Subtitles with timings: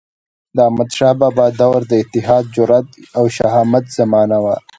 [0.55, 4.55] د احمدشاه بابا دور د اتحاد، جرئت او شهامت زمانه وه.